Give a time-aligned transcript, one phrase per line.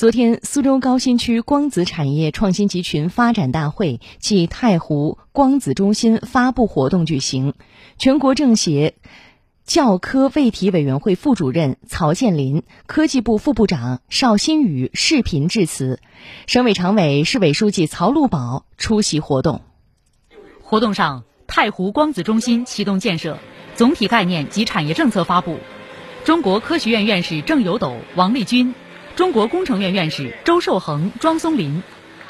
[0.00, 7.52] 昨天，苏州高新区光子产业创新集群发展大会暨太湖光子中心发布活动举行。
[7.98, 8.94] 全国政协
[9.66, 16.00] 教科卫体委员会副主任曹建林、科技部副部长邵新宇视频致辞，
[16.46, 19.60] 省委常委、市委书记曹路宝出席活动。
[20.62, 23.36] 活动上，太湖光子中心启动建设，
[23.74, 25.58] 总体概念及产业政策发布。
[26.24, 28.74] 中国科学院院士郑有斗、王立军。
[29.20, 31.82] 中国工程院院士周寿恒、庄松林，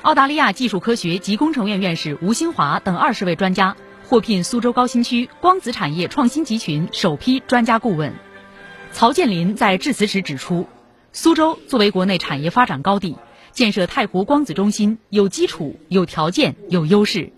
[0.03, 8.13] 澳大利亚技术科学及工程院院士吴新华等二十位专家获聘苏州高新区光子产业创新集群首批专家顾问。
[8.91, 10.67] 曹建林在致辞时指出，
[11.13, 13.17] 苏州作为国内产业发展高地，
[13.53, 17.31] 建设太湖光子中心有基础、有条件、有优势，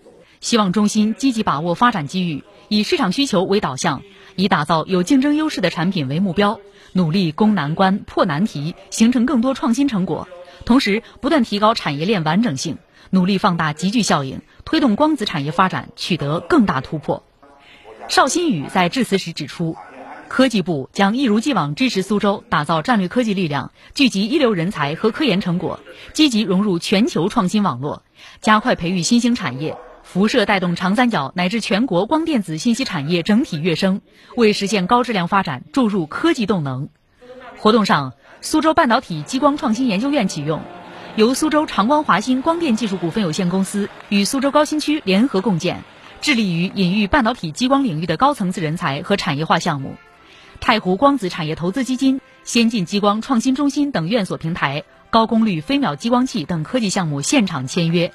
[0.43, 4.01] 希望中心积极把握发展机遇，以市场需求为导向，
[4.35, 6.59] 以打造有竞争优势的产品为目标。
[6.91, 10.27] 努力攻难关、破难题，形成更多创新成果，
[10.65, 12.77] 同时不断提高产业链完整性，
[13.09, 17.23] 努力放大集聚效应，推动光子产业发展取得更大突破。
[18.09, 19.77] 邵新宇在致辞时指出，
[20.27, 25.79] 科技部将一如既往支持苏州打造战略科技力量，聚集一流人才和科研成果，
[26.11, 28.03] 积极融入全球创新网络，
[28.41, 29.77] 加快培育新兴产业。
[30.03, 34.01] 辐射带动长三角乃至全国光电子信息产业整体跃升，
[34.35, 36.89] 为实现高质量发展注入科技动能。
[37.57, 40.61] 活动上，苏州半导体激光创新研究院启用，
[41.15, 45.81] 由苏州长光华新光电技术股份有限公司与苏州高新区联合共建，
[46.21, 49.95] 致力于引育半导体激光领域的高层次人才和产业化项目。
[50.59, 58.11] 太湖光子产业投资基金、先进激光创新中心等院所平台、高功率飞秒激光器等科技项目现场签约。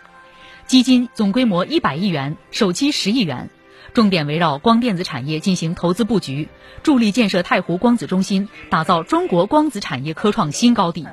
[0.68, 3.48] 基金总规模一百亿元，首期十亿元，
[3.94, 6.50] 重点围绕光电子产业进行投资布局，
[6.82, 11.06] 助力建设太湖光子中心，打造中国光子产业科创新高地。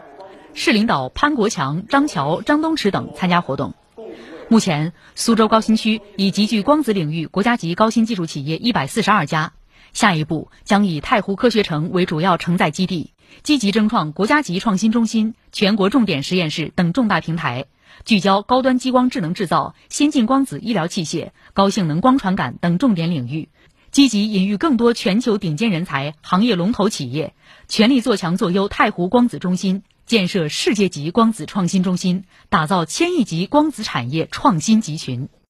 [0.54, 3.74] 市领导潘国强、张乔、张东池等参加活动。
[4.50, 9.54] 目前，苏州高新区已集聚光子领域国家级高新技术企业一百四十二家，
[9.96, 13.14] 下一步将以太湖科学城为主要承载基地，
[13.44, 17.68] 积极争创国家级创新中心、全国重点实验室等重大平台。
[18.04, 23.48] 聚焦高端激光智能制造、先进光子医疗器械、高性能光传感等重点领域，
[23.90, 27.34] 积极引育更多全球顶尖人才、行业龙头企业，
[27.70, 35.30] 全力做强做优太湖光子中心，建设世界级光子创新中心，打造千亿级光子产业创新集群。